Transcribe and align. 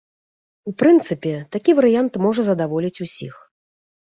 У 0.69 0.71
прынцыпе, 0.81 1.33
такі 1.55 1.75
варыянт 1.81 2.13
можа 2.27 2.41
задаволіць 2.51 3.01
усіх. 3.07 3.35